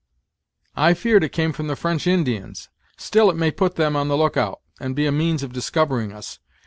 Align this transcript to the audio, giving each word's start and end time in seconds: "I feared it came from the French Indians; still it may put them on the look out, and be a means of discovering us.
"I 0.75 0.95
feared 0.95 1.23
it 1.23 1.29
came 1.31 1.53
from 1.53 1.67
the 1.67 1.75
French 1.75 2.07
Indians; 2.07 2.69
still 2.97 3.29
it 3.29 3.35
may 3.37 3.51
put 3.51 3.75
them 3.75 3.95
on 3.95 4.07
the 4.07 4.17
look 4.17 4.35
out, 4.35 4.59
and 4.79 4.95
be 4.95 5.05
a 5.05 5.11
means 5.11 5.43
of 5.43 5.53
discovering 5.53 6.11
us. 6.11 6.39